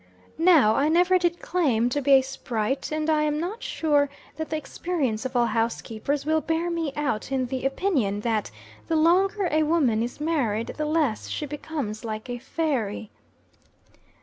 Now, 0.39 0.73
I 0.73 0.89
never 0.89 1.19
did 1.19 1.39
claim 1.41 1.87
to 1.89 2.01
be 2.01 2.13
a 2.13 2.23
sprite; 2.23 2.91
and 2.91 3.07
I 3.07 3.21
am 3.21 3.39
not 3.39 3.61
sure 3.61 4.09
that 4.35 4.49
the 4.49 4.57
experience 4.57 5.25
of 5.25 5.35
all 5.35 5.45
housekeepers 5.45 6.25
will 6.25 6.41
bear 6.41 6.71
me 6.71 6.91
out 6.95 7.31
in 7.31 7.45
the 7.45 7.67
opinion 7.67 8.21
that 8.21 8.49
the 8.87 8.95
longer 8.95 9.47
a 9.51 9.61
woman 9.61 10.01
is 10.01 10.19
married, 10.19 10.73
the 10.77 10.85
less 10.87 11.29
she 11.29 11.45
becomes 11.45 12.03
like 12.03 12.31
a 12.31 12.39
fairy. 12.39 13.11